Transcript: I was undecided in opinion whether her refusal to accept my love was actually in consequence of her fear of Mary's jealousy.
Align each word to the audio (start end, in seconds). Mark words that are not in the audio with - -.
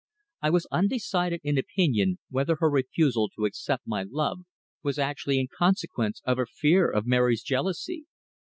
I 0.41 0.49
was 0.49 0.65
undecided 0.71 1.41
in 1.43 1.59
opinion 1.59 2.17
whether 2.31 2.55
her 2.59 2.71
refusal 2.71 3.29
to 3.35 3.45
accept 3.45 3.85
my 3.85 4.01
love 4.01 4.39
was 4.81 4.97
actually 4.97 5.37
in 5.39 5.47
consequence 5.55 6.23
of 6.25 6.37
her 6.37 6.47
fear 6.47 6.89
of 6.89 7.05
Mary's 7.05 7.43
jealousy. 7.43 8.07